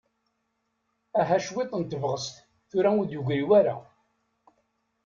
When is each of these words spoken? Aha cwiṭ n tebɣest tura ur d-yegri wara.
Aha 1.21 1.37
cwiṭ 1.45 1.71
n 1.81 1.83
tebɣest 1.85 2.35
tura 2.69 2.89
ur 2.99 3.05
d-yegri 3.05 3.41
wara. 3.49 3.75